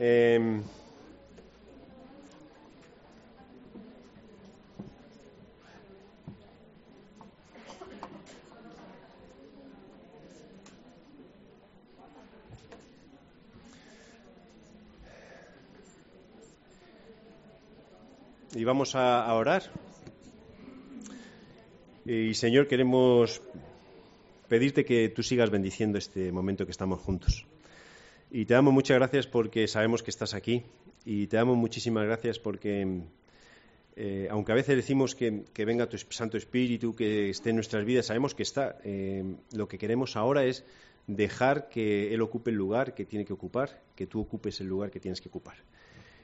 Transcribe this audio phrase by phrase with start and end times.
[0.00, 0.62] Em,
[18.54, 19.64] y vamos a, orar.
[22.04, 23.42] Y Señor, queremos
[24.48, 27.46] pedirte que tú sigas bendiciendo este momento que estamos juntos.
[28.30, 30.64] Y te damos muchas gracias porque sabemos que estás aquí.
[31.04, 33.02] Y te damos muchísimas gracias porque,
[33.96, 38.06] eh, aunque a veces decimos que, venga tu Santo Espíritu, que esté en nuestras vidas,
[38.06, 38.78] sabemos que está.
[38.84, 40.64] Eh, lo que queremos ahora es
[41.06, 44.90] dejar que Él ocupe el lugar que tiene que ocupar, que tú ocupes el lugar
[44.90, 45.56] que tienes que ocupar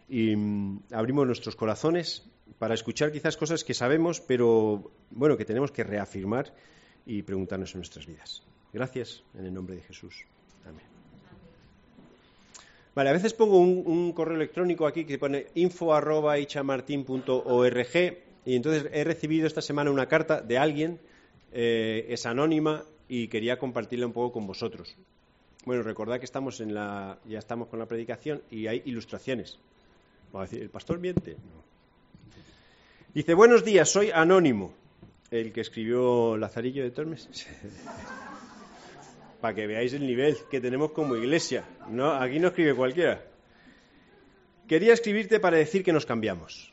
[0.09, 2.25] y mm, abrimos nuestros corazones
[2.59, 6.55] para escuchar quizás cosas que sabemos, pero bueno, que tenemos que reafirmar
[7.07, 8.43] y preguntarnos en nuestras vidas.
[8.73, 10.25] Gracias en el nombre de Jesús.
[10.65, 10.94] Amén.
[12.95, 17.97] Vale, a veces pongo un, correo electrónico aquí que pone info.ichamartin.org
[18.47, 21.01] y entonces he recibido esta semana una carta de alguien,
[21.53, 24.97] eh, es anónima y quería compartirla un poco con vosotros.
[25.65, 29.59] Bueno, recordad que estamos en la, ya estamos con la predicación y hay ilustraciones.
[30.53, 31.37] ¿el pastor miente?
[33.15, 34.75] Dice, buenos días, soy Anónimo,
[35.31, 37.29] el que escribió Lazarillo de Tormes.
[39.45, 41.69] Para que veáis el nivel que tenemos como iglesia.
[41.91, 43.23] No, aquí no escribe cualquiera.
[44.67, 46.73] Quería escribirte para decir que nos cambiamos.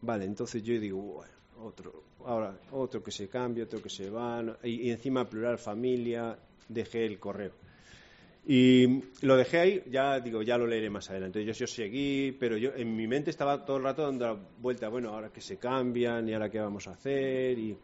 [0.00, 1.22] Vale, entonces yo digo,
[1.62, 7.04] otro, ahora otro que se cambia, otro que se va, y encima plural familia, dejé
[7.04, 7.52] el correo.
[8.46, 11.44] Y lo dejé ahí, ya digo, ya lo leeré más adelante.
[11.44, 14.88] Yo, yo seguí, pero yo en mi mente estaba todo el rato dando la vuelta,
[14.88, 17.76] bueno, ahora que se cambian y ahora qué vamos a hacer y,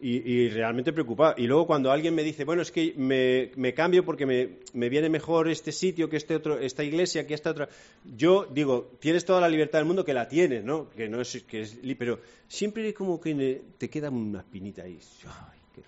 [0.00, 1.34] y, realmente preocupado.
[1.36, 4.88] Y luego cuando alguien me dice, bueno, es que me, me cambio porque me, me,
[4.88, 7.68] viene mejor este sitio que este otro, esta iglesia que esta otra,
[8.16, 10.88] yo digo, tienes toda la libertad del mundo que la tienes, ¿no?
[10.90, 14.98] Que no es, que es, pero siempre como que te queda una espinita ahí.
[15.26, 15.82] Ay, qué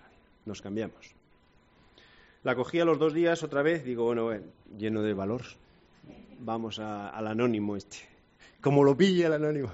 [0.45, 1.15] Nos cambiamos.
[2.43, 4.33] La cogí a los dos días otra vez, digo, bueno,
[4.77, 5.43] lleno de valor,
[6.41, 7.99] vamos al anónimo este.
[8.61, 9.71] Como lo pilla el anónimo.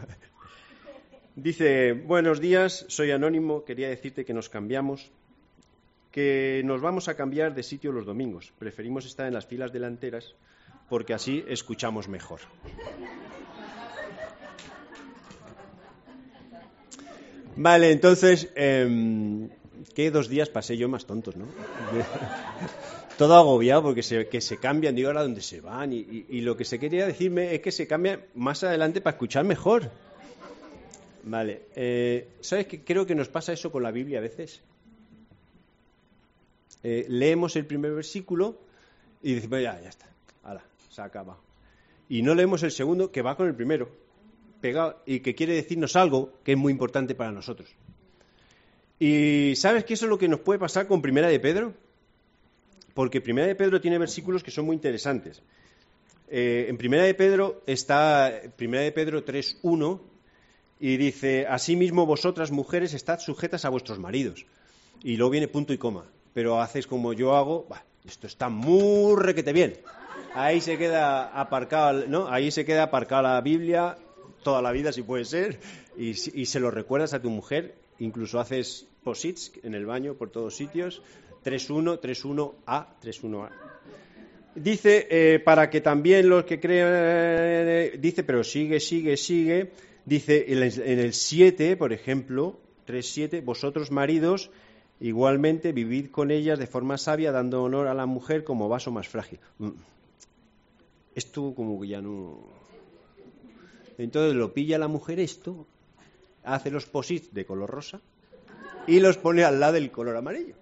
[1.36, 5.10] Dice, buenos días, soy anónimo, quería decirte que nos cambiamos,
[6.10, 8.54] que nos vamos a cambiar de sitio los domingos.
[8.58, 10.34] Preferimos estar en las filas delanteras
[10.88, 12.40] porque así escuchamos mejor.
[17.56, 19.50] Vale, entonces, em,
[19.96, 21.46] ¿Qué dos días pasé yo más tontos, no?
[23.16, 25.90] Todo agobiado porque se, que se cambian, digo ahora dónde se van.
[25.94, 29.90] Y, lo que se quería decirme es que se cambia más adelante para escuchar mejor.
[31.26, 31.62] Vale.
[31.74, 34.60] Eh, ¿Sabes que creo que nos pasa eso con la Biblia a veces?
[36.84, 38.56] Eh, leemos el primer versículo
[39.22, 40.06] y decimos, ya, ya está,
[40.44, 41.36] ahora, se acaba.
[42.08, 43.90] Y no leemos el segundo que va con el primero,
[44.60, 47.68] pegado, y que quiere decirnos algo que es muy importante para nosotros.
[49.00, 51.74] Y ¿sabes que eso es lo que nos puede pasar con Primera de Pedro?
[52.94, 55.42] Porque Primera de Pedro tiene versículos que son muy interesantes.
[56.28, 60.15] Eh, en Primera de Pedro está Primera de Pedro 3.1
[60.78, 64.46] y dice, asimismo vosotras mujeres estad sujetas a vuestros maridos.
[65.02, 66.04] Y luego viene punto y coma.
[66.34, 67.66] Pero haces como yo hago,
[68.04, 69.78] esto está muy requete bien.
[70.34, 72.28] Ahí se queda aparcado, ¿no?
[72.28, 73.96] Ahí se queda aparcada la Biblia
[74.42, 75.58] toda la vida si puede ser
[75.96, 80.30] y, y se lo recuerdas a tu mujer incluso haces posits en el baño por
[80.30, 81.02] todos sitios,
[81.44, 83.50] 3.1, 3.1a, 3.1a.
[84.54, 89.70] Dice, eh, para que también los que crean, dice, pero sigue, sigue, sigue,
[90.06, 94.50] dice en el 7, por ejemplo, 3.7, vosotros maridos,
[95.00, 99.08] igualmente vivid con ellas de forma sabia, dando honor a la mujer como vaso más
[99.08, 99.40] frágil.
[99.58, 99.70] Mm.
[101.14, 102.40] Esto como que ya no...
[103.98, 105.66] Entonces lo pilla la mujer esto
[106.44, 108.00] hace los posits de color rosa
[108.86, 110.54] y los pone al lado del color amarillo.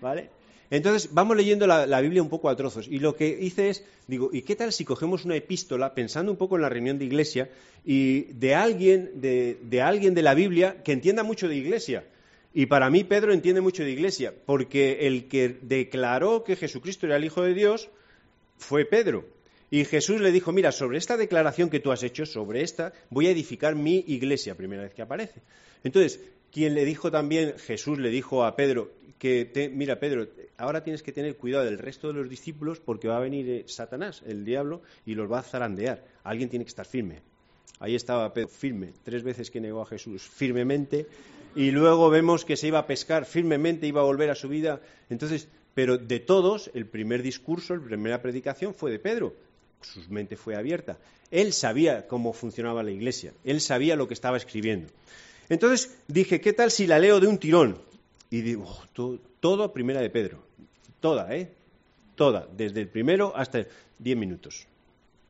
[0.00, 0.30] ¿Vale?
[0.70, 2.86] Entonces, vamos leyendo la, Biblia un poco a trozos.
[2.86, 6.38] Y lo que hice es, digo, ¿y qué tal si cogemos una epístola, pensando un
[6.38, 7.50] poco en la reunión de iglesia,
[7.84, 12.04] y de alguien de, de alguien de la Biblia que entienda mucho de iglesia?
[12.54, 17.16] Y para mí Pedro entiende mucho de iglesia, porque el que declaró que Jesucristo era
[17.16, 17.88] el Hijo de Dios
[18.56, 19.24] fue Pedro.
[19.70, 23.28] Y Jesús le dijo, mira, sobre esta declaración que tú has hecho, sobre esta, voy
[23.28, 25.42] a edificar mi iglesia, primera vez que aparece.
[25.84, 26.20] Entonces,
[26.52, 31.12] quien le dijo también, Jesús le dijo a Pedro, que mira, Pedro, ahora tienes que
[31.12, 34.82] tener cuidado del resto de los discípulos porque va a venir eh, Satanás, el diablo,
[35.04, 36.04] y los va a zarandear.
[36.24, 37.20] Alguien tiene que estar firme.
[37.78, 41.06] Ahí estaba Pedro, firme, tres veces que negó a Jesús, firmemente,
[41.54, 44.80] y luego vemos que se iba a pescar firmemente, iba a volver a su vida.
[45.08, 49.34] Entonces, pero de todos, el primer discurso, la primera predicación fue de Pedro
[49.82, 50.98] su mente fue abierta.
[51.30, 54.88] Él sabía cómo funcionaba la iglesia, él sabía lo que estaba escribiendo.
[55.50, 57.76] Entonces dije, ¿qué tal si la leo de un tirón?
[58.30, 58.78] Y digo,
[59.40, 60.38] todo, primera de Pedro,
[61.00, 61.50] toda, ¿eh?
[62.14, 63.66] Toda, desde el primero hasta
[63.98, 64.66] diez minutos,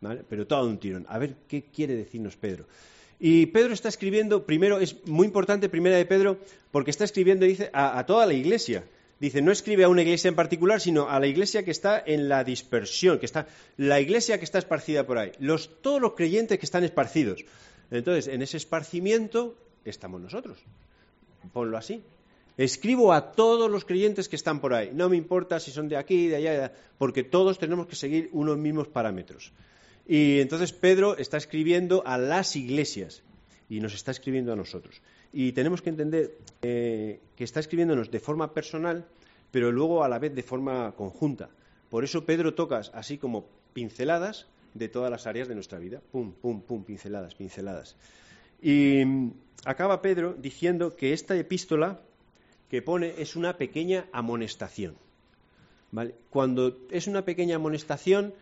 [0.00, 0.22] ¿vale?
[0.28, 1.06] Pero toda de un tirón.
[1.08, 2.66] A ver, ¿qué quiere decirnos Pedro?
[3.18, 6.38] Y Pedro está escribiendo, primero, es muy importante Primera de Pedro,
[6.70, 8.84] porque está escribiendo, dice, a, toda la iglesia.
[9.20, 12.28] Dice, no escribe a una iglesia en particular, sino a la iglesia que está en
[12.28, 13.46] la dispersión, que está,
[13.76, 17.44] la iglesia que está esparcida por ahí, los, todos los creyentes que están esparcidos.
[17.90, 19.54] Entonces, en ese esparcimiento
[19.84, 20.58] estamos nosotros.
[21.52, 22.02] Ponlo así.
[22.56, 24.90] Escribo a todos los creyentes que están por ahí.
[24.92, 28.58] No me importa si son de aquí, de allá, porque todos tenemos que seguir unos
[28.58, 29.52] mismos parámetros.
[30.06, 33.22] Y entonces Pedro está escribiendo a las iglesias
[33.68, 35.00] y nos está escribiendo a nosotros.
[35.32, 39.06] Y tenemos que entender eh, que está escribiéndonos de forma personal,
[39.50, 41.48] pero luego a la vez de forma conjunta.
[41.88, 46.02] Por eso Pedro toca así como pinceladas de todas las áreas de nuestra vida.
[46.12, 47.96] Pum, pum, pum, pinceladas, pinceladas.
[48.62, 49.02] Y
[49.64, 52.00] acaba Pedro diciendo que esta epístola
[52.68, 54.96] que pone es una pequeña amonestación.
[55.92, 56.14] ¿Vale?
[56.30, 58.32] Cuando es una pequeña amonestación,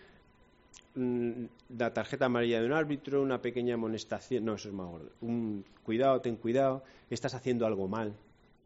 [0.98, 1.44] Mm,
[1.78, 5.10] la tarjeta amarilla de un árbitro, una pequeña amonestación, no, eso es más gordo.
[5.20, 8.14] Un cuidado, ten cuidado, estás haciendo algo mal,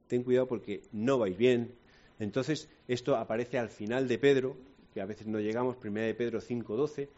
[0.09, 1.75] ten cuidado porque no vais bien.
[2.19, 4.57] Entonces, esto aparece al final de Pedro,
[4.95, 7.09] que a veces no llegamos, primera de Pedro 5:12,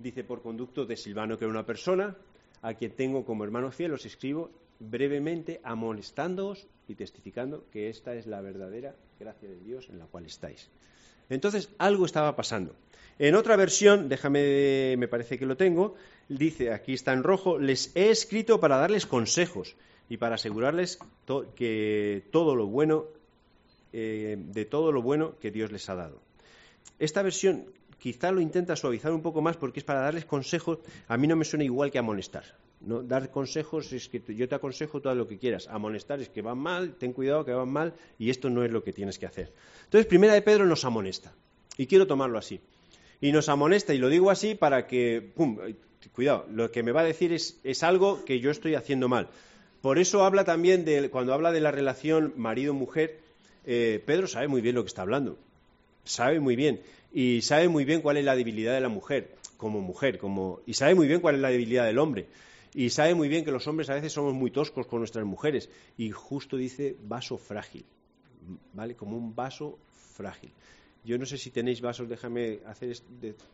[0.00, 2.16] dice por conducto de Silvano, que era una persona
[2.64, 4.50] a quien tengo como hermano fiel, os escribo
[4.80, 10.24] brevemente amonestándoos y testificando que esta es la verdadera gracia de Dios en la cual
[10.24, 10.70] estáis.
[11.28, 12.74] Entonces, algo estaba pasando.
[13.18, 15.94] En otra versión, déjame, me parece que lo tengo,
[16.28, 19.76] dice, aquí está en rojo, les he escrito para darles consejos
[20.08, 20.98] y para asegurarles
[21.54, 23.04] que todo lo bueno,
[23.92, 26.18] eh, de todo lo bueno que Dios les ha dado.
[26.98, 27.66] Esta versión
[28.04, 31.36] quizá lo intenta suavizar un poco más porque es para darles consejos, a mí no
[31.36, 32.44] me suena igual que amonestar.
[32.82, 33.02] ¿no?
[33.02, 35.68] Dar consejos es que yo te aconsejo todo lo que quieras.
[35.68, 38.84] Amonestar es que van mal, ten cuidado que van mal y esto no es lo
[38.84, 39.54] que tienes que hacer.
[39.84, 41.32] Entonces, primera de Pedro nos amonesta.
[41.78, 42.60] Y quiero tomarlo así
[43.22, 45.58] y nos amonesta, y lo digo así para que, pum,
[46.12, 49.28] cuidado, lo que me va a decir es, es algo que yo estoy haciendo mal.
[49.80, 53.18] Por eso habla también de, cuando habla de la relación marido-mujer,
[53.64, 55.38] eh, Pedro sabe muy bien lo que está hablando,
[56.04, 56.80] sabe muy bien,
[57.12, 60.74] y sabe muy bien cuál es la debilidad de la mujer, como mujer, como, y
[60.74, 62.26] sabe muy bien cuál es la debilidad del hombre.
[62.74, 65.70] Y sabe muy bien que los hombres a veces somos muy toscos con nuestras mujeres.
[65.96, 67.84] Y justo dice vaso frágil,
[68.72, 68.96] ¿vale?
[68.96, 69.78] Como un vaso
[70.16, 70.50] frágil.
[71.04, 72.96] Yo no sé si tenéis vasos, déjame hacer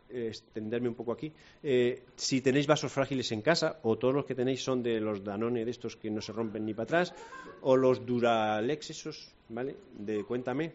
[0.09, 1.33] extenderme un poco aquí.
[1.63, 5.23] Eh, si tenéis vasos frágiles en casa, o todos los que tenéis son de los
[5.23, 7.15] Danone de estos que no se rompen ni para atrás,
[7.63, 9.77] o los Duralex esos, ¿vale?
[9.99, 10.73] De cuéntame.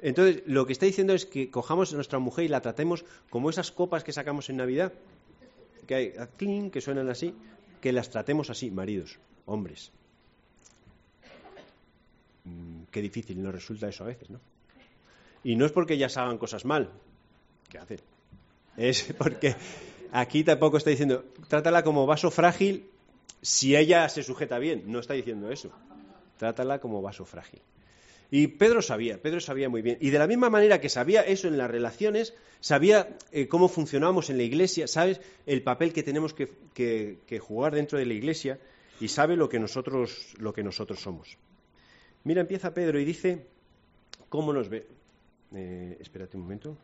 [0.00, 3.50] Entonces, lo que está diciendo es que cojamos a nuestra mujer y la tratemos como
[3.50, 4.92] esas copas que sacamos en Navidad,
[5.86, 7.34] que hay, clean, que suenan así,
[7.80, 9.92] que las tratemos así, maridos, hombres.
[12.44, 14.40] Mm, qué difícil nos resulta eso a veces, ¿no?
[15.42, 16.90] Y no es porque ellas hagan cosas mal,
[17.68, 18.00] que hacen.
[18.76, 19.54] Es porque
[20.12, 22.88] aquí tampoco está diciendo, trátala como vaso frágil
[23.44, 24.84] si ella se sujeta bien.
[24.86, 25.70] No está diciendo eso.
[26.38, 27.60] Trátala como vaso frágil.
[28.36, 29.96] Y Pedro sabía, Pedro sabía muy bien.
[30.00, 34.28] Y de la misma manera que sabía eso en las relaciones, sabía eh, cómo funcionábamos
[34.28, 38.58] en la iglesia, sabes el papel que tenemos que, jugar dentro de la iglesia
[38.98, 41.38] y sabe lo que nosotros, lo que nosotros somos.
[42.24, 43.46] Mira, empieza Pedro y dice
[44.28, 44.84] cómo nos ve.
[45.54, 46.76] Eh, espérate un momento.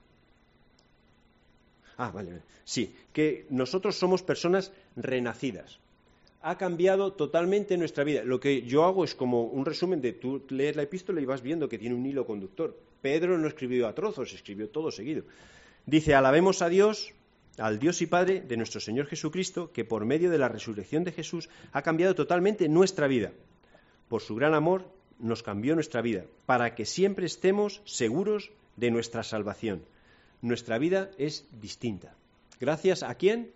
[1.96, 5.80] Ah, vale, Sí, que nosotros somos personas renacidas.
[6.42, 8.22] Ha cambiado totalmente nuestra vida.
[8.24, 11.42] Lo que yo hago es como un resumen de tú lees la epístola y vas
[11.42, 12.76] viendo que tiene un hilo conductor.
[13.02, 15.24] Pedro no escribió a trozos, escribió todo seguido.
[15.86, 17.12] Dice, alabemos a Dios,
[17.58, 21.12] al Dios y Padre de nuestro Señor Jesucristo, que por medio de la resurrección de
[21.12, 23.32] Jesús ha cambiado totalmente nuestra vida.
[24.08, 24.84] Por su gran amor
[25.18, 29.82] nos cambió nuestra vida, para que siempre estemos seguros de nuestra salvación.
[30.42, 32.14] Nuestra vida es distinta.
[32.58, 33.50] ¿Gracias a quién?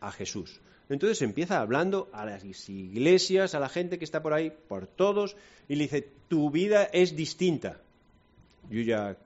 [0.00, 0.60] A Jesús.
[0.88, 5.36] Entonces empieza hablando a las iglesias, a la gente que está por ahí, por todos,
[5.68, 7.80] y le dice, tu vida es distinta.
[8.70, 9.16] Yo ya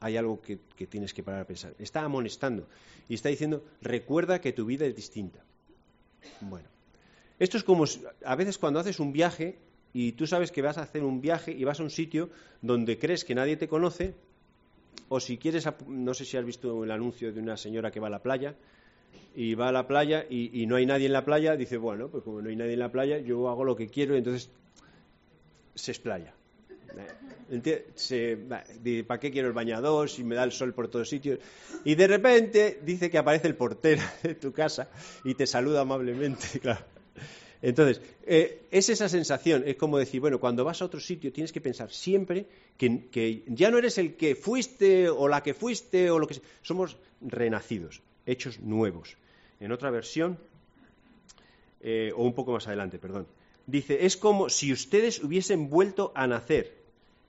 [0.00, 1.74] hay algo que, que, tienes que parar a pensar.
[1.78, 2.66] Está amonestando
[3.08, 5.40] y está diciendo, recuerda que tu vida es distinta.
[6.40, 6.68] Bueno,
[7.38, 7.84] esto es como
[8.24, 9.58] a veces cuando haces un viaje
[9.92, 12.98] y tú sabes que vas a hacer un viaje y vas a un sitio donde
[12.98, 14.14] crees que nadie te conoce,
[15.08, 18.08] o si quieres, no sé si has visto el anuncio de una señora que va
[18.08, 18.56] a la playa
[19.34, 22.24] y va a la playa y, no hay nadie en la playa, dice, bueno, pues
[22.24, 24.50] como no hay nadie en la playa, yo hago lo que quiero y entonces
[25.74, 26.34] se explaya.
[29.06, 31.38] ¿Para qué quiero el bañador si me da el sol por todos sitios?
[31.84, 34.88] Y de repente dice que aparece el portero de tu casa
[35.24, 36.84] y te saluda amablemente, claro.
[37.60, 41.52] Entonces, eh, es esa sensación, es como decir, bueno, cuando vas a otro sitio tienes
[41.52, 42.46] que pensar siempre
[42.76, 46.42] que, ya no eres el que fuiste o la que fuiste o lo que sea,
[46.62, 49.16] somos renacidos, hechos nuevos.
[49.58, 50.38] En otra versión,
[51.80, 53.26] eh, o un poco más adelante, perdón,
[53.66, 56.76] dice, es como si ustedes hubiesen vuelto a nacer,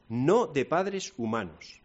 [0.10, 1.80] no de padres humanos.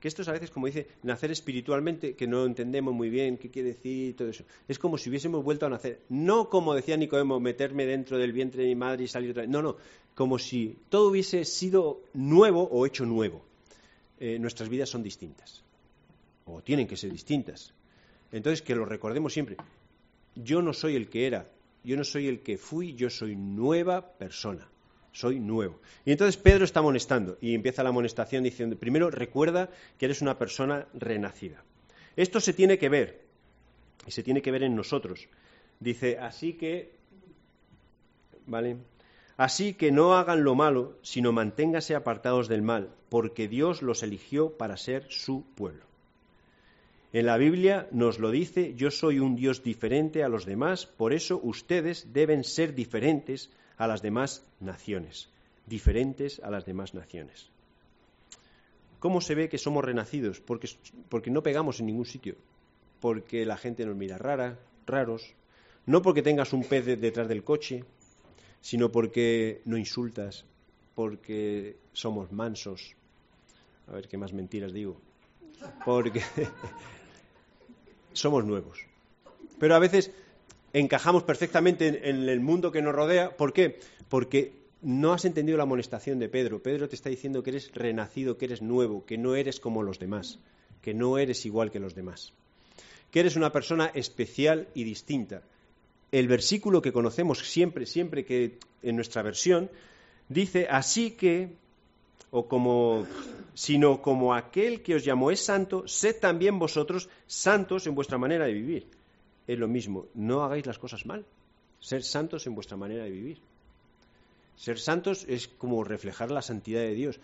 [0.00, 3.50] Que esto es a veces, como dice, nacer espiritualmente, que no entendemos muy bien qué
[3.50, 4.44] quiere decir y todo eso.
[4.68, 6.02] Es como si hubiésemos vuelto a nacer.
[6.10, 9.50] No como decía Nicodemo, meterme dentro del vientre de mi madre y salir otra vez.
[9.50, 9.76] No, no.
[10.14, 13.46] Como si todo hubiese sido nuevo o hecho nuevo.
[14.20, 15.62] Eh, nuestras vidas son distintas.
[16.44, 17.72] O tienen que ser distintas.
[18.34, 19.56] Entonces, que lo recordemos siempre.
[20.34, 21.48] Yo no soy el que era.
[21.84, 22.94] Yo no soy el que fui.
[22.94, 24.68] Yo soy nueva persona
[25.14, 25.80] soy nuevo.
[26.04, 30.38] Y entonces Pedro está amonestando y empieza la amonestación diciendo, primero recuerda que eres una
[30.38, 31.62] persona renacida.
[32.16, 33.22] Esto se tiene que ver,
[34.06, 35.28] y se tiene que ver en nosotros.
[35.80, 36.92] Dice, así que,
[38.46, 38.76] ¿vale?
[39.36, 44.56] Así que no hagan lo malo, sino manténgase apartados del mal, porque Dios los eligió
[44.56, 45.84] para ser su pueblo.
[47.14, 51.12] En la Biblia nos lo dice, yo soy un Dios diferente a los demás, por
[51.12, 55.30] eso ustedes deben ser diferentes a las demás naciones,
[55.64, 57.50] diferentes a las demás naciones.
[58.98, 60.40] ¿Cómo se ve que somos renacidos?
[60.40, 60.68] Porque,
[61.08, 62.34] porque no pegamos en ningún sitio,
[62.98, 65.36] porque la gente nos mira rara, raros,
[65.86, 67.84] no porque tengas un pez detrás del coche,
[68.60, 70.46] sino porque no insultas,
[70.96, 72.96] porque somos mansos.
[73.86, 75.00] A ver qué más mentiras digo.
[75.84, 76.20] Porque
[78.14, 78.80] somos nuevos.
[79.58, 80.10] Pero a veces
[80.72, 83.36] encajamos perfectamente en, el mundo que nos rodea.
[83.36, 83.78] ¿Por qué?
[84.08, 84.52] Porque
[84.82, 86.62] no has entendido la amonestación de Pedro.
[86.62, 89.98] Pedro te está diciendo que eres renacido, que eres nuevo, que no eres como los
[89.98, 90.38] demás,
[90.82, 92.32] que no eres igual que los demás,
[93.10, 95.42] que eres una persona especial y distinta.
[96.12, 99.70] El versículo que conocemos siempre, siempre que en nuestra versión,
[100.28, 101.50] dice, así que,
[102.30, 103.06] o como,
[103.54, 108.46] sino como aquel que os llamó es santo, sed también vosotros santos en vuestra manera
[108.46, 108.86] de vivir
[109.46, 111.24] es lo mismo, no hagáis las cosas mal,
[111.80, 113.38] ser santos en vuestra manera de vivir.
[114.56, 117.20] Ser santos es como reflejar la santidad de Dios,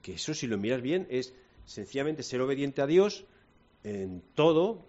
[0.00, 1.34] que eso si lo miras bien es
[1.66, 3.24] sencillamente ser obediente a Dios
[3.84, 4.84] en todo,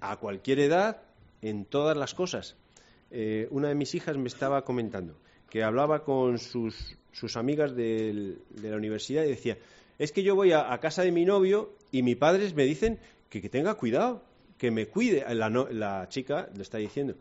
[0.00, 1.02] a cualquier edad,
[1.42, 2.56] en todas las cosas.
[3.10, 5.16] Eh, una de mis hijas me estaba comentando
[5.48, 9.58] que hablaba con sus, sus amigas de la universidad y decía,
[9.98, 12.98] es que yo voy a, casa de mi novio y mis padres me dicen
[13.28, 14.22] que tenga cuidado,
[14.56, 17.14] que me cuide, la, chica le está diciendo.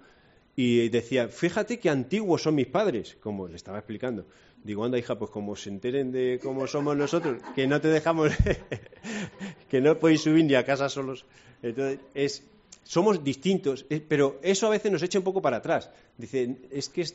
[0.56, 4.26] Y decía, fíjate qué antiguos son mis padres, como le estaba explicando.
[4.64, 8.32] Digo, anda hija, pues como se enteren de cómo somos nosotros, que no te dejamos,
[9.70, 11.26] que no podéis subir ni a casa solos.
[11.62, 12.44] Entonces, es,
[12.84, 15.92] somos distintos, pero eso a veces nos echa un poco para atrás.
[16.18, 17.06] Dice, es que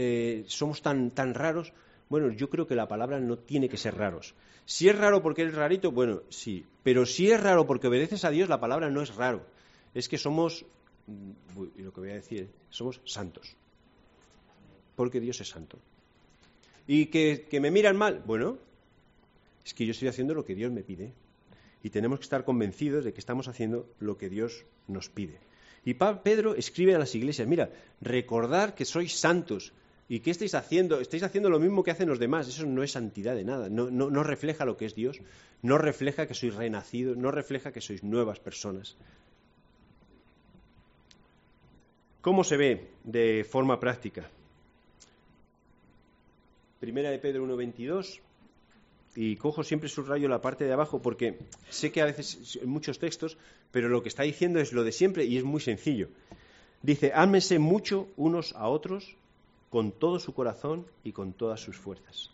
[0.00, 1.72] eh, somos tan, tan raros.
[2.08, 4.36] Bueno, yo creo que la palabra no tiene que ser raros.
[4.64, 6.64] Si es raro porque eres rarito, bueno, sí.
[6.84, 9.44] Pero si es raro porque obedeces a Dios, la palabra no es raro.
[9.94, 10.64] Es que somos,
[11.76, 13.56] y lo que voy a decir, somos santos.
[14.94, 15.80] Porque Dios es santo.
[16.86, 18.22] ¿Y que, que me miran mal?
[18.24, 18.56] Bueno,
[19.64, 21.12] es que yo estoy haciendo lo que Dios me pide.
[21.82, 25.40] Y tenemos que estar convencidos de que estamos haciendo lo que Dios nos pide.
[25.84, 29.72] Y Pedro escribe a las iglesias, mira, recordar que sois santos,
[30.10, 31.00] ¿Y qué estáis haciendo?
[31.00, 32.48] Estáis haciendo lo mismo que hacen los demás.
[32.48, 33.68] Eso no es santidad de nada.
[33.68, 35.20] No, refleja lo que es Dios.
[35.60, 37.18] No refleja que sois renacidos.
[37.18, 38.96] No refleja que sois nuevas personas.
[42.22, 44.30] ¿Cómo se ve de forma práctica?
[46.80, 48.20] Primera de Pedro 1.22.
[49.14, 51.38] Y cojo siempre subrayo la parte de abajo porque
[51.68, 53.36] sé que a veces hay muchos textos,
[53.70, 56.08] pero lo que está diciendo es lo de siempre y es muy sencillo.
[56.82, 59.16] Dice, ámense mucho unos a otros
[59.70, 62.30] con todo su corazón y con todas sus fuerzas.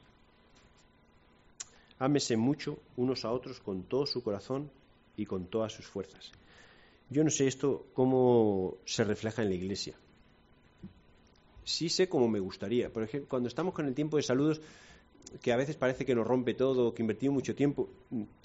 [1.98, 4.70] Ámese mucho unos a otros con todo su corazón
[5.16, 6.32] y con todas sus fuerzas.
[7.10, 9.94] Yo no sé esto cómo se refleja en la iglesia.
[11.64, 12.92] Sí sé cómo me gustaría.
[12.92, 14.60] Por ejemplo, cuando estamos con el tiempo de saludos,
[15.40, 17.88] que a veces parece que nos rompe todo, que invertimos mucho tiempo,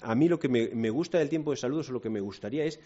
[0.00, 2.64] a mí lo que me, gusta del tiempo de saludos o lo que me gustaría
[2.64, 2.80] es,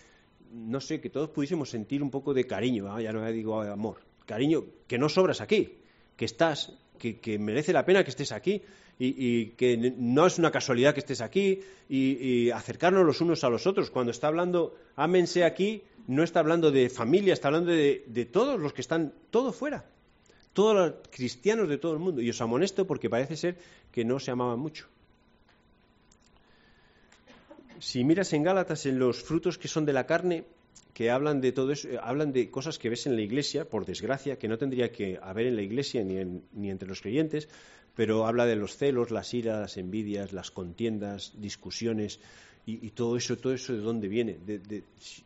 [0.52, 4.00] no sé, que todos pudiésemos sentir un poco de cariño, ah, ya no digo amor,
[4.26, 5.78] cariño, que no sobras aquí,
[6.16, 8.62] que estás, que, merece la pena que estés aquí
[8.98, 13.66] y, que no es una casualidad que estés aquí y, acercarnos los unos a los
[13.66, 13.90] otros.
[13.90, 18.72] Cuando está hablando, ámense aquí, no está hablando de familia, está hablando de, todos los
[18.72, 19.84] que están, todo fuera.
[20.52, 22.20] todos los cristianos de todo el mundo.
[22.20, 23.58] Y os amonesto porque parece ser
[23.90, 24.86] que no se amaban mucho.
[27.80, 30.44] Si miras en Gálatas en los frutos que son de la carne,
[30.92, 34.38] que hablan de todo eso, hablan de cosas que ves en la iglesia, por desgracia,
[34.38, 37.48] que no tendría que haber en la iglesia ni, ni entre los creyentes,
[37.96, 42.20] pero habla de los celos, las iras, las envidias, las contiendas, discusiones,
[42.66, 44.38] y, todo eso, todo eso de dónde viene.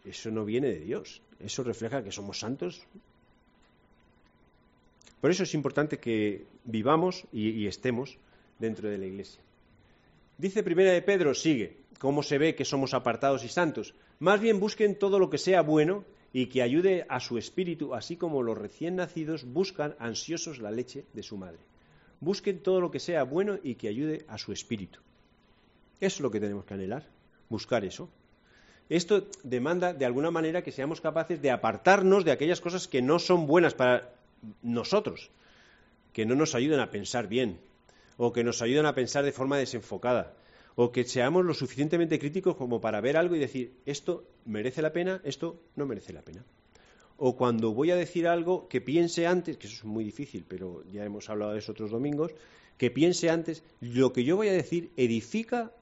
[0.04, 1.22] eso no viene de Dios.
[1.38, 2.82] Eso refleja que somos santos.
[5.20, 8.18] Por eso es importante que vivamos y, estemos
[8.58, 9.40] dentro de la iglesia.
[10.36, 13.94] Dice Primera de Pedro, sigue, cómo se ve que somos apartados y santos.
[14.20, 18.16] Más bien busquen todo lo que sea bueno y que ayude a su espíritu, así
[18.16, 21.60] como los recién nacidos buscan ansiosos la leche de su madre.
[22.20, 25.00] Busquen todo lo que sea bueno y que ayude a su espíritu.
[26.00, 27.04] Eso es lo que tenemos que anhelar
[27.48, 28.08] buscar eso.
[28.88, 33.18] Esto demanda de alguna manera que seamos capaces de apartarnos de aquellas cosas que no
[33.18, 34.14] son buenas para
[34.62, 35.30] nosotros,
[36.12, 37.58] que no nos ayudan a pensar bien,
[38.16, 40.34] o que nos ayudan a pensar de forma desenfocada,
[40.80, 44.92] o que seamos lo suficientemente críticos como para ver algo y decir, esto merece la
[44.92, 46.44] pena, esto no merece la pena.
[47.16, 50.84] O cuando voy a decir algo, que piense antes, que eso es muy difícil, pero
[50.92, 52.30] ya hemos hablado de eso otros domingos,
[52.78, 55.72] que piense antes, lo que yo voy a decir edifica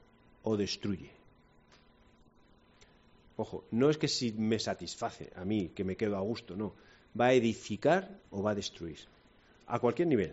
[0.43, 1.11] o destruye.
[3.37, 6.73] Ojo, no es que si me satisface a mí, que me quedo a gusto, no.
[7.13, 9.01] Va a edificar o va a destruir.
[9.67, 10.33] A cualquier nivel.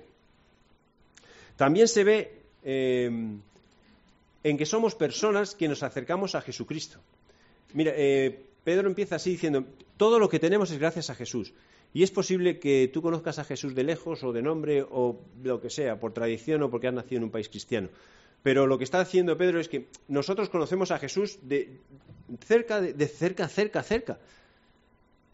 [1.58, 2.32] También se ve
[2.64, 3.42] em,
[4.44, 7.00] en que somos personas que nos acercamos a Jesucristo.
[7.74, 9.66] Mira, eh, Pedro empieza así diciendo,
[9.98, 11.54] todo lo que tenemos es gracias a Jesús.
[11.94, 15.62] Y es posible que tú conozcas a Jesús de lejos o de nombre o lo
[15.62, 17.90] que sea, por tradición o porque has nacido en un país cristiano.
[18.42, 21.80] Pero lo que está haciendo Pedro es que nosotros conocemos a Jesús de
[22.46, 24.20] cerca, de, cerca, cerca, cerca.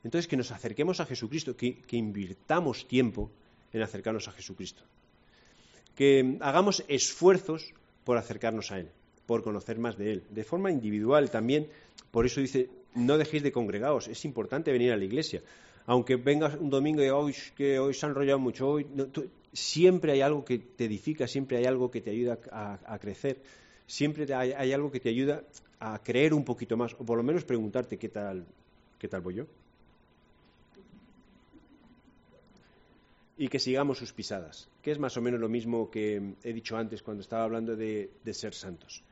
[0.03, 3.31] Entonces, que nos acerquemos a Jesucristo, que, que invirtamos tiempo
[3.73, 4.83] en acercarnos a Jesucristo.
[5.95, 7.73] Que hagamos esfuerzos
[8.03, 8.91] por acercarnos a Él,
[9.29, 11.67] por conocer más de Él, de forma individual también.
[12.09, 15.43] Por eso dice, no dejéis de congregaros, es importante venir a la iglesia.
[15.85, 18.87] Aunque vengas un domingo y digas, que hoy se ha enrollado mucho, hoy,
[19.53, 23.37] siempre hay algo que te edifica, siempre hay algo que te ayuda a, crecer,
[23.85, 25.43] siempre hay, algo que te ayuda
[25.79, 28.47] a creer un poquito más, o por lo menos preguntarte qué tal,
[28.97, 29.45] qué tal voy yo.
[33.37, 36.75] Y que sigamos sus pisadas, que es más o menos lo mismo que he dicho
[36.75, 39.03] antes cuando estaba hablando de, ser santos.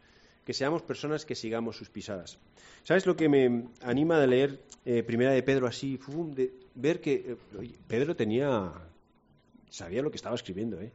[0.47, 2.39] Que seamos personas que sigamos sus pisadas.
[2.83, 5.99] ¿Sabes lo que me anima de leer eh, Primera de Pedro así?
[6.35, 8.71] de ver que eh, Pedro tenía
[9.69, 10.79] sabía lo que estaba escribiendo.
[10.79, 10.91] ¿eh?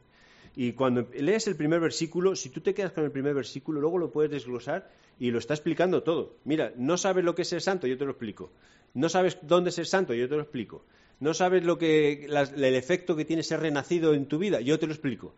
[0.55, 3.99] Y cuando lees el primer versículo, si tú te quedas con el primer versículo, luego
[3.99, 4.89] lo puedes desglosar
[5.19, 6.37] y lo está explicando todo.
[6.45, 8.51] Mira, no sabes lo que es ser santo, yo te lo explico.
[8.95, 10.83] No sabes dónde es ser santo, yo te lo explico.
[11.19, 14.87] No sabes lo que, el efecto que tiene ser renacido en tu vida, yo te
[14.87, 15.33] lo explico.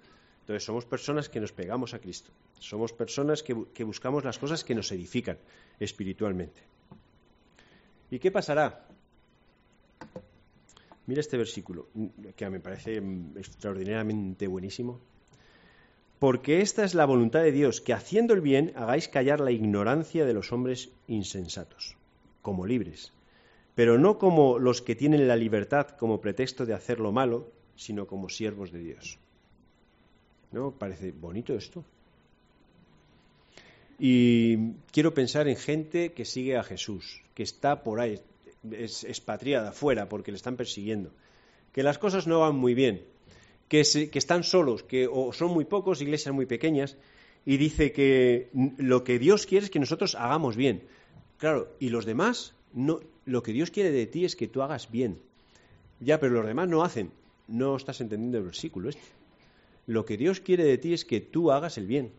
[0.45, 2.29] Entonces somos personas que nos pegamos a Cristo.
[2.59, 5.39] Somos personas que, buscamos las cosas que nos edifican
[5.79, 6.61] espiritualmente.
[8.11, 8.85] ¿Y qué pasará?
[11.07, 11.87] Mira este versículo,
[12.35, 13.01] que me parece
[13.35, 15.01] extraordinariamente buenísimo.
[16.19, 20.25] Porque esta es la voluntad de Dios, que haciendo el bien hagáis callar la ignorancia
[20.25, 21.97] de los hombres insensatos,
[22.43, 23.13] como libres,
[23.73, 28.05] pero no como los que tienen la libertad como pretexto de hacer lo malo, sino
[28.05, 29.17] como siervos de Dios.
[30.51, 30.71] ¿No?
[30.71, 31.83] Parece bonito esto.
[33.97, 38.19] Y quiero pensar en gente que sigue a Jesús, que está por ahí,
[38.71, 41.11] es expatriada fuera porque le están persiguiendo,
[41.71, 43.03] que las cosas no van muy bien,
[43.69, 46.97] que, que están solos, que o son muy pocos, iglesias muy pequeñas,
[47.45, 50.83] y dice que lo que Dios quiere es que nosotros hagamos bien.
[51.37, 54.89] Claro, y los demás, no, lo que Dios quiere de ti es que tú hagas
[54.89, 55.19] bien.
[55.99, 57.11] Ya, pero los demás no hacen.
[57.47, 59.03] No estás entendiendo el versículo este.
[59.87, 62.11] Lo que Dios quiere de ti es que tú hagas el bien.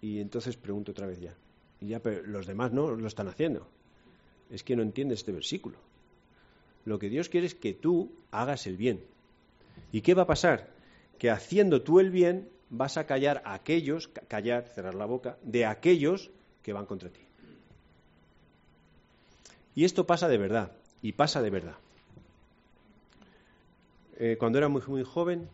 [0.00, 1.34] Y entonces pregunto otra vez ya.
[1.80, 3.66] Y ya, pero los demás no lo están haciendo.
[4.50, 5.78] Es que no entiendes este versículo.
[6.84, 9.04] Lo que Dios quiere es que tú hagas el bien.
[9.92, 10.70] ¿Y qué va a pasar?
[11.18, 15.66] Que haciendo tú el bien vas a callar a aquellos, callar, cerrar la boca, de
[15.66, 16.30] aquellos
[16.62, 17.20] que van contra ti.
[19.74, 21.76] Y esto pasa de verdad, y pasa de verdad.
[24.18, 25.48] Eh, cuando era muy, muy joven,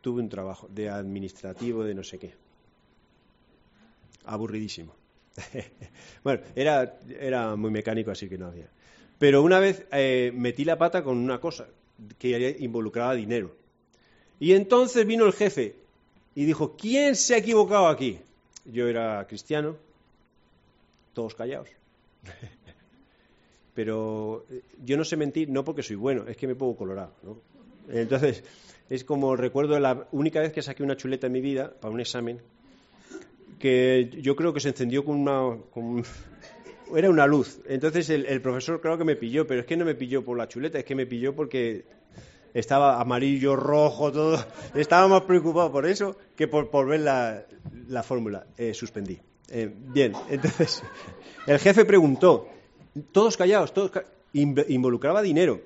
[0.00, 2.34] tuve un trabajo de administrativo, de no sé qué.
[4.24, 4.94] Aburridísimo.
[6.24, 8.68] bueno, era, era muy mecánico, así que no había.
[9.18, 11.66] Pero una vez eh, metí la pata con una cosa
[12.18, 13.54] que involucraba dinero.
[14.38, 15.76] Y entonces vino el jefe
[16.34, 18.18] y dijo, ¿quién se ha equivocado aquí?
[18.64, 19.76] Yo era cristiano,
[21.14, 21.68] todos callados.
[23.74, 27.12] pero eh, yo no sé mentir no porque soy bueno, es que me pongo colorado.
[27.22, 27.38] ¿no?
[27.90, 28.44] Entonces,
[28.88, 32.00] es como recuerdo la única vez que saqué una chuleta en mi vida para un
[32.00, 32.40] examen,
[33.58, 35.56] que yo creo que se encendió con una...
[36.94, 37.60] era una luz.
[37.66, 40.48] Entonces el, profesor creo que me pilló, pero es que no me pilló por la
[40.48, 41.84] chuleta, es que me pilló porque
[42.54, 44.44] estaba amarillo, rojo, todo.
[44.74, 47.44] Estaba más preocupado por eso que por, por ver la,
[47.88, 48.46] la fórmula.
[48.56, 49.18] Eh, suspendí.
[49.48, 50.82] Eh, bien, entonces,
[51.46, 52.48] el jefe preguntó,
[53.12, 53.90] todos callados, todos
[54.32, 55.60] involucraba dinero.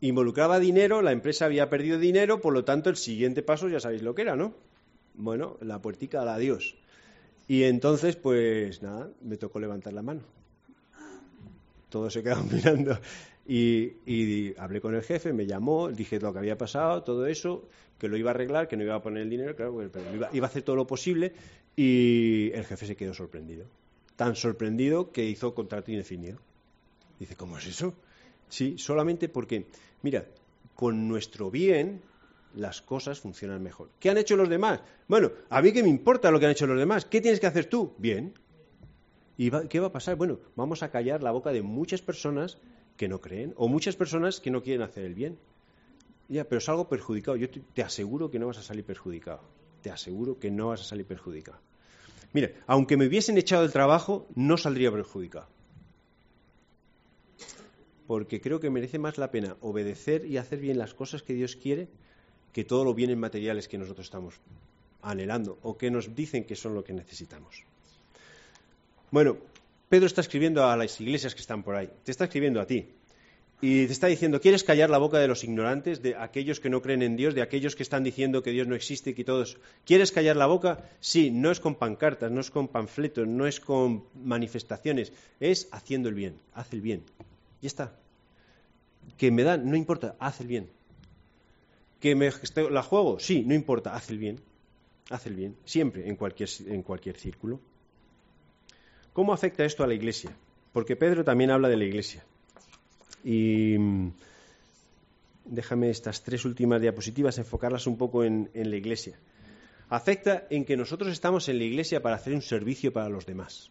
[0.00, 4.02] Involucraba dinero, la empresa había perdido dinero, por lo tanto el siguiente paso ya sabéis
[4.02, 4.54] lo que era, ¿no?
[5.14, 6.76] Bueno, la puertica al adiós.
[7.48, 10.20] Y entonces, pues nada, me tocó levantar la mano.
[11.88, 12.98] Todos se quedaron mirando.
[13.50, 17.66] Y, hablé con el jefe, me llamó, dije lo que había pasado, todo eso,
[17.98, 20.46] que lo iba a arreglar, que no iba a poner el dinero, claro, pero iba,
[20.46, 21.32] a hacer todo lo posible
[21.74, 23.64] y el jefe se quedó sorprendido.
[24.16, 26.38] Tan sorprendido que hizo contrato indefinido.
[27.18, 27.94] Dice, ¿cómo es eso?
[28.48, 29.66] Sí, solamente porque,
[30.02, 30.26] mira,
[30.74, 32.02] con nuestro bien
[32.54, 33.90] las cosas funcionan mejor.
[33.98, 34.80] ¿Qué han hecho los demás?
[35.06, 37.04] Bueno, a mí qué me importa lo que han hecho los demás.
[37.04, 37.94] ¿Qué tienes que hacer tú?
[37.98, 38.34] Bien.
[39.36, 40.16] ¿Y qué va a pasar?
[40.16, 42.58] Bueno, vamos a callar la boca de muchas personas
[42.96, 45.38] que no creen, o muchas personas que no quieren hacer el bien.
[46.28, 47.36] Ya, pero es algo perjudicado.
[47.36, 49.40] Yo te, aseguro que no vas a salir perjudicado.
[49.80, 51.58] Te aseguro que no vas a salir perjudicado.
[52.32, 55.46] Mira, aunque me hubiesen echado el trabajo, no saldría perjudicado.
[58.08, 61.54] Porque creo que merece más la pena obedecer y hacer bien las cosas que Dios
[61.54, 61.86] quiere
[62.52, 64.34] que todos los bienes materiales que nosotros estamos
[65.02, 67.62] anhelando o que nos dicen que son lo que necesitamos.
[69.10, 69.36] Bueno,
[69.88, 72.88] Pedro está escribiendo a las iglesias que están por ahí, te está escribiendo a ti.
[73.60, 76.80] Y te está diciendo, ¿quieres callar la boca de los ignorantes, de aquellos que no
[76.80, 79.58] creen en Dios, de aquellos que están diciendo que Dios no existe y que todos...
[79.84, 80.88] ¿Quieres callar la boca?
[81.00, 86.08] Sí, no es con pancartas, no es con panfletos, no es con manifestaciones, es haciendo
[86.08, 87.02] el bien, haz el bien.
[87.60, 87.96] Y está.
[89.16, 90.70] Que me dan, no importa, haz el bien.
[92.00, 92.30] Que me
[92.70, 94.40] la juego, sí, no importa, haz el bien.
[95.10, 97.60] Haz el bien, siempre, en cualquier, en cualquier círculo.
[99.14, 100.30] ¿Cómo afecta esto a la iglesia?
[100.72, 102.24] Porque Pedro también habla de la iglesia.
[103.24, 104.12] Y mm,
[105.46, 109.18] déjame estas tres últimas diapositivas enfocarlas un poco en, la iglesia.
[109.88, 113.70] Afecta en que nosotros estamos en la iglesia para hacer un servicio para los demás.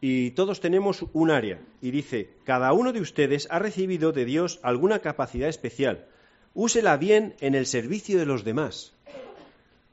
[0.00, 1.60] Y todos tenemos un área.
[1.80, 6.06] Y dice, cada uno de ustedes ha recibido de Dios alguna capacidad especial.
[6.54, 8.92] Úsela bien en el servicio de los demás.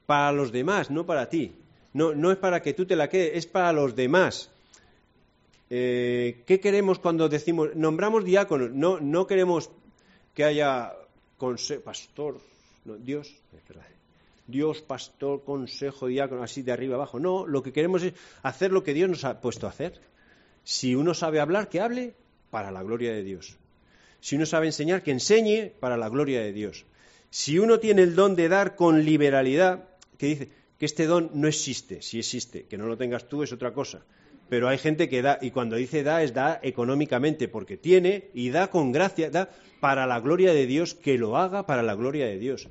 [0.06, 1.54] Para los demás, no para ti
[1.94, 4.50] no, no es para que tú te la quedes, es para los demás.
[5.70, 8.72] Eh, ¿Qué queremos cuando decimos, nombramos diáconos?
[8.72, 9.70] No, no queremos
[10.34, 10.94] que haya
[11.84, 12.40] pastor,
[12.86, 13.36] Dios,
[14.48, 17.20] Dios, pastor, consejo, diácono, así de arriba abajo.
[17.20, 20.00] No, lo que queremos es hacer lo que Dios nos ha puesto a hacer.
[20.64, 22.16] Si uno sabe hablar, que hable
[22.50, 23.58] para la gloria de Dios.
[24.20, 26.86] Si uno sabe enseñar, que enseñe para la gloria de Dios.
[27.30, 31.48] Si uno tiene el don de dar con liberalidad, que dice, que este don no
[31.48, 34.04] existe, si existe, que no lo tengas tú es otra cosa.
[34.50, 38.50] Pero hay gente que da, y cuando dice da, es da económicamente, porque tiene y
[38.50, 42.26] da con gracia, da para la gloria de Dios, que lo haga para la gloria
[42.26, 42.68] de Dios.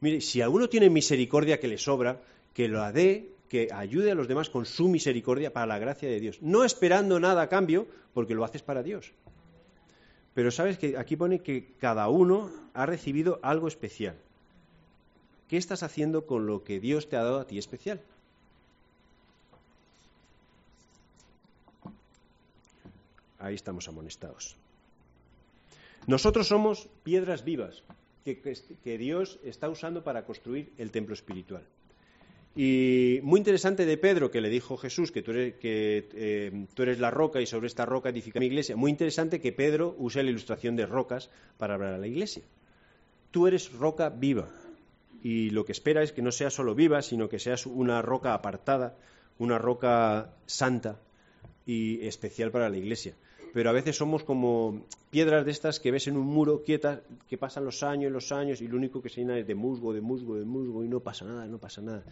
[0.00, 2.20] Mire, si alguno tiene misericordia que le sobra,
[2.52, 6.20] que lo dé, que ayude a los demás con su misericordia para la gracia de
[6.20, 6.38] Dios.
[6.42, 9.12] No esperando nada a cambio, porque lo haces para Dios.
[10.34, 14.16] Pero sabes que aquí pone que cada uno ha recibido algo especial.
[15.48, 18.00] ¿Qué estás haciendo con lo que Dios te ha dado a ti especial?
[23.38, 24.56] Ahí estamos amonestados.
[26.06, 27.82] Nosotros somos piedras vivas
[28.34, 31.62] que, Dios está usando para construir el templo espiritual.
[32.56, 36.82] Y muy interesante de Pedro, que le dijo Jesús que tú eres, que, eh, tú
[36.82, 38.76] eres la roca y sobre esta roca edifica mi iglesia.
[38.76, 42.42] Muy interesante que Pedro use la ilustración de rocas para hablar a la iglesia.
[43.30, 44.48] Tú eres roca viva
[45.22, 48.32] y lo que espera es que no sea solo viva, sino que seas una roca
[48.32, 48.96] apartada,
[49.38, 50.98] una roca santa
[51.66, 53.14] y especial para la iglesia.
[53.56, 57.38] Pero a veces somos como piedras de estas que ves en un muro quietas, que
[57.38, 60.02] pasan los años, los años, y lo único que se llena es de musgo, de
[60.02, 62.04] musgo, de musgo, y no pasa nada, no pasa nada.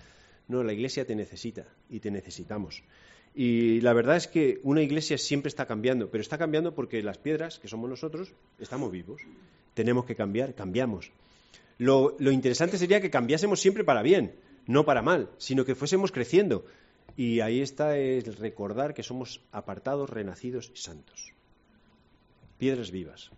[0.48, 2.82] No, la iglesia te necesita y te necesitamos.
[3.34, 7.18] Y la verdad es que una iglesia siempre está cambiando, pero está cambiando porque las
[7.18, 9.20] piedras, que somos nosotros, estamos vivos.
[9.74, 11.12] Tenemos que cambiar, cambiamos.
[11.76, 14.32] Lo, interesante sería que cambiásemos siempre para bien,
[14.66, 16.64] no para mal, sino que fuésemos creciendo.
[17.18, 21.33] Y ahí está el recordar que somos apartados, renacidos y santos.
[22.58, 23.30] Piedras vivas,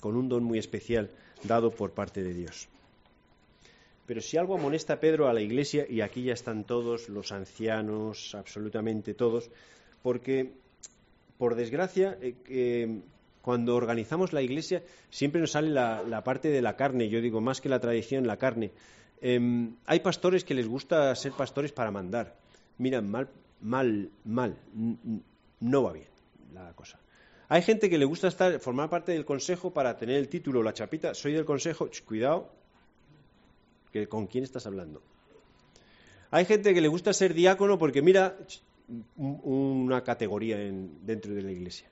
[0.00, 1.10] con un don muy especial
[1.44, 2.68] dado por parte de Dios.
[4.06, 7.32] Pero si algo amonesta a Pedro a la iglesia, y aquí ya están todos, los
[7.32, 9.50] ancianos, absolutamente todos,
[10.02, 10.52] porque
[11.38, 13.00] por desgracia, eh,
[13.42, 17.60] cuando organizamos la iglesia siempre nos sale la, parte de la carne, yo digo más
[17.60, 18.70] que la tradición, la carne.
[19.20, 22.36] Em, hay pastores que les gusta ser pastores para mandar.
[22.78, 23.28] Mira, mal,
[23.60, 24.56] mal, mal,
[25.60, 26.08] no va bien
[26.52, 26.98] la cosa.
[27.52, 30.72] Hay gente que le gusta estar, formar parte del consejo para tener el título, la
[30.72, 32.50] chapita, soy del consejo, cuidado,
[33.92, 35.02] que con quién estás hablando.
[36.30, 38.38] Hay gente que le gusta ser diácono porque mira
[39.16, 41.90] una categoría dentro de la iglesia.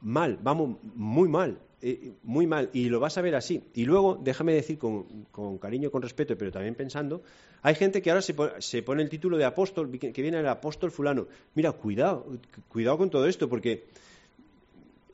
[0.00, 3.64] Mal, vamos, muy mal, eh, muy mal, y lo vas a ver así.
[3.74, 7.22] Y luego, déjame decir con, cariño, con respeto, pero también pensando,
[7.60, 11.26] hay gente que ahora se pone, el título de apóstol, que viene el apóstol fulano.
[11.54, 12.38] Mira, cuidado,
[12.70, 13.84] cuidado con todo esto, porque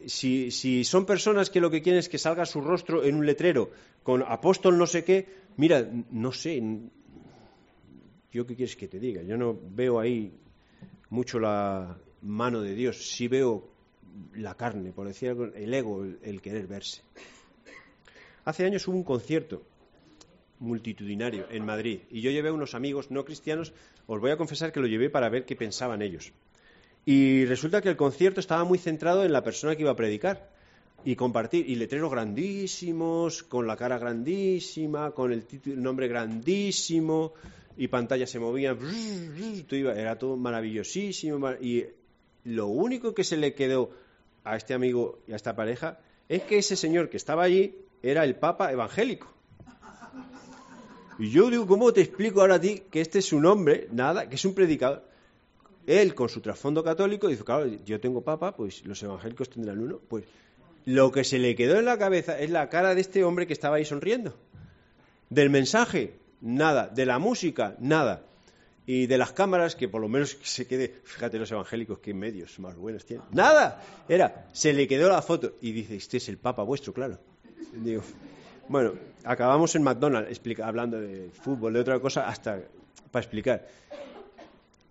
[0.06, 3.26] si, si, son personas que lo que quieren es que salga su rostro en un
[3.26, 3.70] letrero
[4.02, 6.62] con apóstol no sé qué, mira, no sé,
[8.32, 10.32] yo qué quieres que te diga, yo no veo ahí
[11.10, 13.68] mucho la mano de Dios, sí veo
[14.34, 17.02] la carne, por decir algo, el ego, el, querer verse.
[18.44, 19.62] Hace años hubo un concierto
[20.58, 23.72] multitudinario en Madrid y yo llevé a unos amigos no cristianos,
[24.06, 26.32] os voy a confesar que lo llevé para ver qué pensaban ellos.
[27.04, 30.50] Y resulta que el concierto estaba muy centrado en la persona que iba a predicar
[31.04, 37.32] y compartir, y letreros grandísimos, con la cara grandísima, con el, el nombre grandísimo,
[37.76, 38.78] y pantallas se movían,
[39.70, 41.50] era todo maravillosísimo.
[41.60, 41.86] Y
[42.44, 43.90] lo único que se le quedó
[44.44, 48.24] a este amigo y a esta pareja es que ese señor que estaba allí era
[48.24, 49.32] el Papa evangélico.
[51.18, 53.88] Y yo digo, ¿cómo te explico ahora a ti que este es su nombre?
[53.92, 55.04] Nada, que es un predicador.
[55.86, 60.00] Él, con su trasfondo católico, dice, claro, yo tengo papa, pues los evangélicos tendrán uno.
[60.08, 60.24] Pues
[60.84, 63.52] lo que se le quedó en la cabeza es la cara de este hombre que
[63.52, 64.36] estaba ahí sonriendo.
[65.30, 66.88] Del mensaje, nada.
[66.88, 68.24] De la música, nada.
[68.84, 72.58] Y de las cámaras, que por lo menos se quede, fíjate los evangélicos, qué medios
[72.58, 73.26] más buenos tienen.
[73.32, 73.82] Nada.
[74.08, 75.54] Era, se le quedó la foto.
[75.60, 77.18] Y dice, este es el papa vuestro, claro.
[77.72, 78.02] Digo,
[78.68, 78.92] bueno,
[79.24, 82.60] acabamos en McDonald's hablando de fútbol, de otra cosa, hasta
[83.10, 83.68] para explicar.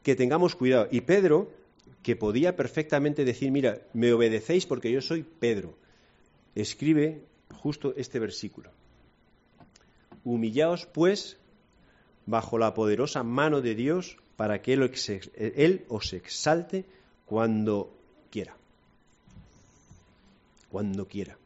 [0.04, 0.88] Que tengamos cuidado.
[0.92, 1.52] Y Pedro,
[2.04, 5.76] que podía perfectamente decir, mira, me obedecéis porque yo soy Pedro,
[6.56, 7.22] escribe
[7.54, 8.72] justo este versículo.
[10.24, 11.38] Humillaos, pues,
[12.26, 16.86] bajo la poderosa mano de Dios para que Él, os exalte
[17.26, 17.96] cuando
[18.30, 18.56] quiera.
[20.70, 21.38] Cuando quiera.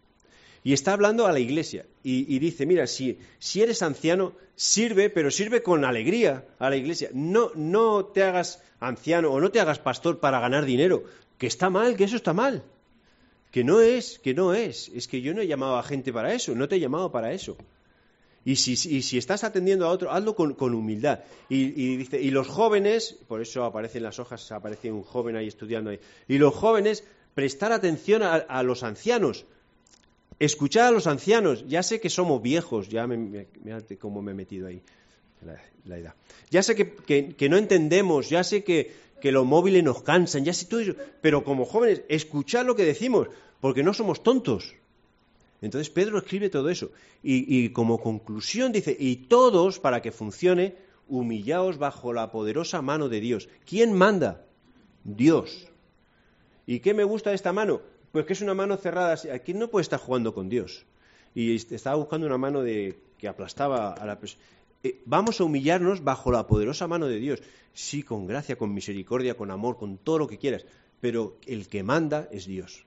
[0.65, 5.30] Y está hablando a la iglesia y, dice, mira, si, si, eres anciano, sirve, pero
[5.30, 7.12] sirve con alegría a la iglesia.
[7.13, 11.04] No, no te hagas anciano o no te hagas pastor para ganar dinero,
[11.38, 12.63] que está mal, que eso está mal.
[13.51, 14.89] Que no es, que no es.
[14.89, 17.32] Es que yo no he llamado a gente para eso, no te he llamado para
[17.32, 17.56] eso.
[18.43, 21.19] Y si, estás atendiendo a otro, hazlo con, humildad.
[21.47, 25.91] Y, dice, y los jóvenes, por eso aparecen las hojas, aparece un joven ahí estudiando
[25.91, 25.99] ahí.
[26.28, 27.04] Y los jóvenes,
[27.36, 29.45] prestar atención a, los ancianos.
[30.39, 31.65] Escuchar a los ancianos.
[31.67, 33.48] Ya sé que somos viejos, ya me,
[34.00, 34.82] cómo me he metido ahí.
[35.86, 36.15] La, edad.
[36.50, 40.65] Ya sé que, no entendemos, ya sé que, que los móviles nos cansan, ya sé
[40.65, 40.95] todo eso.
[41.21, 43.28] Pero como jóvenes, escuchad lo que decimos,
[43.60, 44.76] porque no somos tontos.
[45.62, 46.91] Entonces Pedro escribe todo eso.
[47.24, 50.76] Y, como conclusión dice, y todos, para que funcione,
[51.08, 53.50] humillaos bajo la poderosa mano de Dios.
[53.65, 54.45] ¿Quién manda?
[55.04, 55.67] Dios.
[56.67, 57.82] ¿Y qué me gusta de esta mano?
[58.15, 59.17] Pues que es una mano cerrada.
[59.43, 60.86] ¿Quién no puede estar jugando con Dios?
[61.34, 64.41] Y estaba buscando una mano de, que aplastaba a la persona.
[64.84, 67.43] Eh, vamos a humillarnos bajo la poderosa mano de Dios.
[67.73, 70.65] Sí, con gracia, con misericordia, con amor, con todo lo que quieras.
[71.01, 72.86] Pero el que manda es Dios.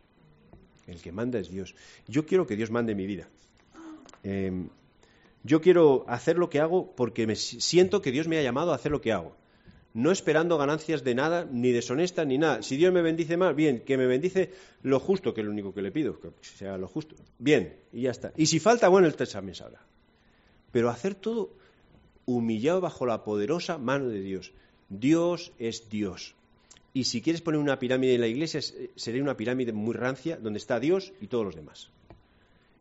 [0.86, 1.74] El que manda es Dios.
[2.06, 3.28] Yo quiero que Dios mande mi vida.
[4.22, 4.70] Em,
[5.42, 8.76] yo quiero hacer lo que hago porque me siento que Dios me ha llamado a
[8.76, 9.36] hacer lo que hago.
[9.98, 12.62] No esperando ganancias de nada, ni deshonesta, ni nada.
[12.62, 15.74] Si Dios me bendice más, bien, que me bendice lo justo, que es lo único
[15.74, 17.16] que le pido, que sea lo justo.
[17.40, 18.32] Bien, y ya está.
[18.36, 19.80] Y si falta, bueno, el también sabrá.
[20.70, 21.50] Pero hacer todo
[22.26, 24.52] humillado bajo la poderosa mano de Dios.
[24.88, 26.36] Dios es Dios.
[26.94, 28.60] Y si quieres poner una pirámide en la iglesia,
[28.94, 31.90] sería una pirámide muy rancia, donde está Dios y todos los demás.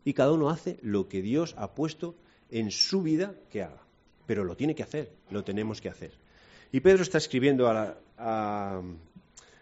[0.05, 2.13] Y cada uno hace lo que Dios ha puesto
[2.51, 3.81] en su vida que haga.
[4.27, 6.26] Pero lo tiene que hacer, lo tenemos que hacer.
[6.71, 7.95] Y Pedro está escribiendo a,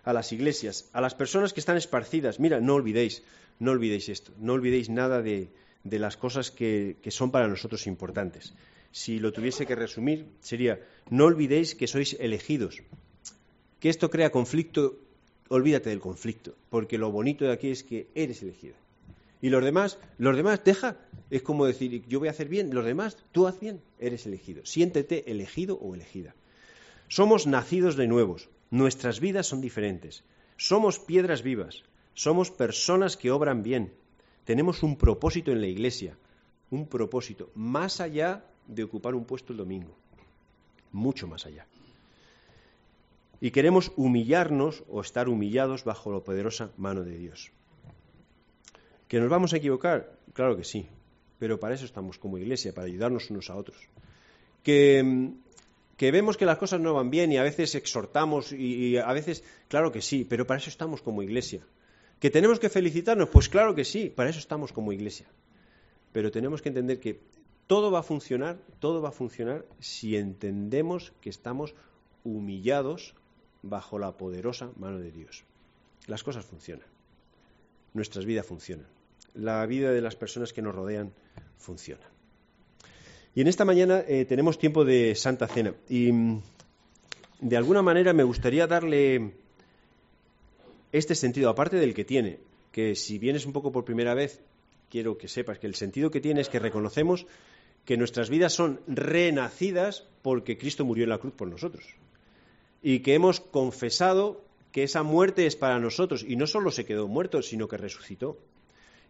[0.05, 2.39] las iglesias, a las personas que están esparcidas.
[2.39, 3.23] Mira, no olvidéis,
[3.59, 5.49] no olvidéis esto, no olvidéis nada de,
[5.83, 8.53] las cosas que son para nosotros importantes.
[8.95, 12.79] Si lo tuviese que resumir, sería, no olvidéis que sois elegidos,
[13.81, 14.95] que esto crea conflicto,
[15.49, 18.75] olvídate del conflicto, porque lo bonito de aquí es que eres elegido.
[19.41, 20.95] Y los demás, los demás, deja,
[21.29, 24.65] es como decir, yo voy a hacer bien, los demás, tú haz bien, eres elegido.
[24.65, 26.33] Siéntete elegido o elegida.
[27.07, 30.23] Somos nacidos de nuevos, nuestras vidas son diferentes.
[30.57, 31.83] Somos piedras vivas.
[32.13, 33.93] Somos personas que obran bien.
[34.45, 36.17] Tenemos un propósito en la iglesia,
[36.71, 39.95] un propósito, más allá de ocupar un puesto el domingo,
[40.91, 41.67] mucho más allá.
[43.41, 47.51] Y queremos humillarnos o estar humillados bajo la poderosa mano de Dios.
[49.07, 50.17] ¿Que nos vamos a equivocar?
[50.33, 50.87] Claro que sí,
[51.37, 53.89] pero para eso estamos como iglesia, para ayudarnos unos a otros.
[54.63, 55.33] Que,
[55.97, 59.43] que vemos que las cosas no van bien y a veces exhortamos y, a veces,
[59.67, 61.61] claro que sí, pero para eso estamos como iglesia.
[62.19, 63.29] ¿Que tenemos que felicitarnos?
[63.29, 65.25] Pues claro que sí, para eso estamos como iglesia.
[66.11, 67.19] Pero tenemos que entender que
[67.67, 71.75] todo va a funcionar, todo va a funcionar si entendemos que estamos
[72.23, 73.15] humillados
[73.63, 75.43] bajo la poderosa mano de Dios.
[76.07, 76.87] Las cosas funcionan.
[77.93, 78.87] Nuestras vidas funcionan.
[79.33, 81.13] La vida de las personas que nos rodean
[81.57, 82.05] funciona.
[83.35, 85.73] Y en esta mañana eh, tenemos tiempo de Santa Cena.
[85.89, 86.41] Y mm,
[87.41, 89.33] de alguna manera me gustaría darle
[90.93, 92.39] este sentido, aparte del que tiene,
[92.71, 94.39] que si vienes un poco por primera vez,
[94.89, 97.27] quiero que sepas que el sentido que tiene es que reconocemos
[97.83, 101.83] que nuestras vidas son renacidas porque Cristo murió en la cruz por nosotros.
[102.81, 107.09] Y que hemos confesado que esa muerte es para nosotros y no solo se quedó
[107.09, 108.37] muerto, sino que resucitó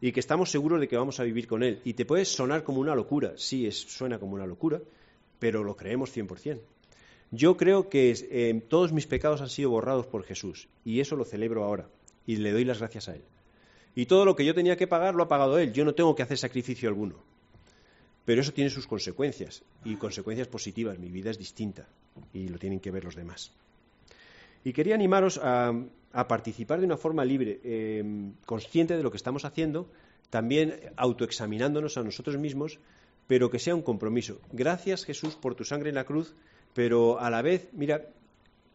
[0.01, 1.81] y que estamos seguros de que vamos a vivir con Él.
[1.83, 4.81] Y te puede sonar como una locura, sí, es, suena como una locura,
[5.39, 6.59] pero lo creemos 100%.
[7.31, 11.25] Yo creo que eh, todos mis pecados han sido borrados por Jesús y eso lo
[11.25, 11.89] celebro ahora
[12.25, 13.23] y le doy las gracias a Él.
[13.95, 16.15] Y todo lo que yo tenía que pagar lo ha pagado Él, yo no tengo
[16.15, 17.15] que hacer sacrificio alguno.
[18.25, 21.87] Pero eso tiene sus consecuencias y consecuencias positivas, mi vida es distinta
[22.33, 23.51] y lo tienen que ver los demás.
[24.63, 25.71] Y quería animaros a,
[26.15, 29.91] a participar de una forma libre, eh, consciente de lo que estamos haciendo,
[30.29, 32.79] también autoexaminándonos a nosotros mismos,
[33.27, 34.39] pero que sea un compromiso.
[34.53, 36.33] Gracias Jesús por tu sangre en la cruz,
[36.73, 38.07] pero a la vez, mira,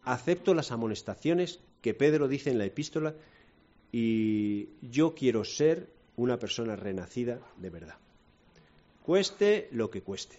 [0.05, 3.15] acepto las amonestaciones que Pedro dice en la epístola
[3.91, 7.97] y yo quiero ser una persona renacida de verdad.
[9.03, 10.39] Cueste lo que cueste,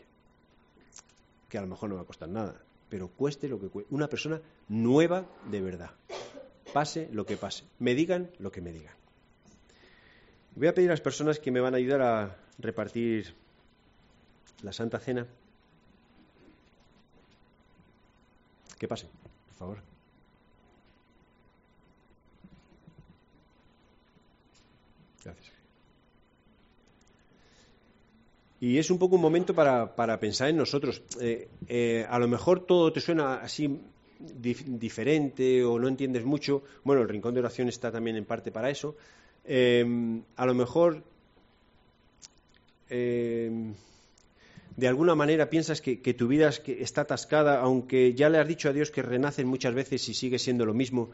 [1.50, 4.08] que a lo mejor no va a costar nada, pero cueste lo que cueste, una
[4.08, 5.90] persona nueva de verdad
[6.74, 8.96] pase lo que pase, me digan lo que me digan.
[10.56, 13.34] Voy a pedir a las personas que me van a ayudar a repartir
[14.62, 15.28] la Santa Cena
[18.78, 19.10] que pasen,
[19.48, 19.78] por favor.
[25.24, 25.54] Gracias.
[28.60, 31.04] Y es un poco un momento para, para pensar en nosotros.
[31.20, 33.82] Eh, eh, a lo mejor todo te suena así
[34.36, 38.70] diferente o no entiendes mucho, bueno, el rincón de oración está también en parte para
[38.70, 38.96] eso.
[39.46, 39.86] Eh,
[40.36, 41.04] a lo mejor
[42.90, 43.74] eh,
[44.76, 48.74] de alguna manera piensas que, tu vida está atascada, aunque ya le has dicho a
[48.74, 51.12] Dios que renacen muchas veces y sigue siendo lo mismo,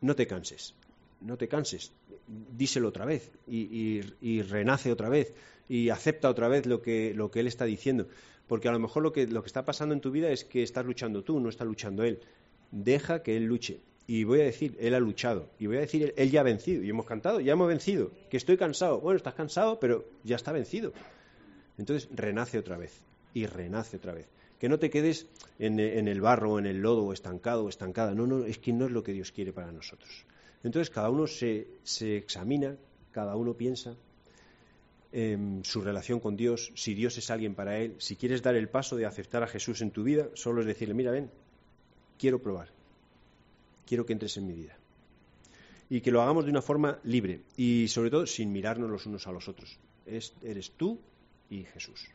[0.00, 0.74] no te canses,
[1.20, 1.92] no te canses,
[2.26, 4.00] díselo otra vez y,
[4.42, 5.34] renace otra vez
[5.68, 8.08] y acepta otra vez lo que, lo que Él está diciendo.
[8.46, 10.62] Porque a lo mejor lo que, lo que está pasando en tu vida es que
[10.62, 12.20] estás luchando tú, no está luchando Él.
[12.70, 13.80] Deja que Él luche.
[14.06, 15.50] Y voy a decir, Él ha luchado.
[15.58, 16.84] Y voy a decir, Él ya ha vencido.
[16.84, 18.12] Y hemos cantado, ya hemos vencido.
[18.30, 19.00] Que estoy cansado.
[19.00, 20.92] Bueno, estás cansado, pero ya está vencido.
[21.76, 23.02] Entonces, renace otra vez.
[23.34, 24.28] Y renace otra vez.
[24.60, 25.26] Que no te quedes
[25.58, 28.14] en, en el barro, en el lodo, estancado, o estancada.
[28.14, 30.24] No, no, es que no es lo que Dios quiere para nosotros.
[30.62, 32.76] Entonces, cada uno se, se examina,
[33.12, 33.94] cada uno piensa,
[35.62, 38.96] su relación con Dios, si Dios es alguien para él, si quieres dar el paso
[38.96, 41.30] de aceptar a Jesús en tu vida, solo es decirle, mira, ven,
[42.18, 42.68] quiero probar,
[43.86, 44.76] quiero que entres en mi vida.
[45.88, 49.26] Y que lo hagamos de una forma libre y sobre todo sin mirarnos los unos
[49.26, 49.78] a los otros.
[50.04, 50.98] eres tú
[51.48, 52.10] y Jesús.